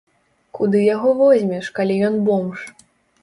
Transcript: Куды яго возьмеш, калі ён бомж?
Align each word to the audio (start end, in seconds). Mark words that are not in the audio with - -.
Куды 0.59 0.79
яго 0.95 1.11
возьмеш, 1.19 1.69
калі 1.79 1.97
ён 2.09 2.15
бомж? 2.31 2.65